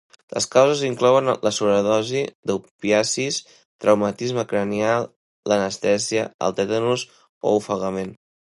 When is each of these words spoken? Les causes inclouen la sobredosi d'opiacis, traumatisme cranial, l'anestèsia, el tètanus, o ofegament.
Les 0.35 0.45
causes 0.53 0.79
inclouen 0.85 1.27
la 1.47 1.51
sobredosi 1.57 2.23
d'opiacis, 2.51 3.37
traumatisme 3.85 4.47
cranial, 4.55 5.07
l'anestèsia, 5.53 6.25
el 6.49 6.59
tètanus, 6.63 7.07
o 7.53 7.57
ofegament. 7.63 8.15